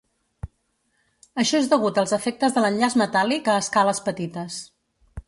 [1.43, 4.57] Això és degut als efectes de l'enllaç metàl·lic a escales petites.